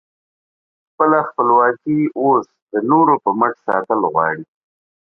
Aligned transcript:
خپله 0.89 1.19
خپلواکي 1.29 1.99
اوس 2.21 2.45
د 2.71 2.73
نورو 2.91 3.15
په 3.23 3.29
مټ 3.39 3.53
ساتل 3.65 3.99
غواړې؟ 4.13 4.45